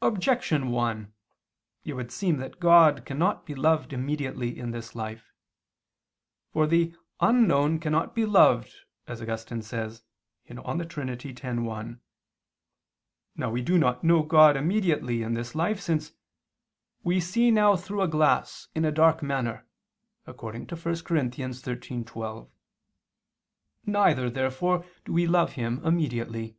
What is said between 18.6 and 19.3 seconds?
in a dark